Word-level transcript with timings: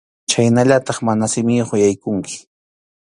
Chhaynallataq 0.31 0.97
mana 1.07 1.25
simiyuq 1.33 1.71
yaykunki. 1.81 2.35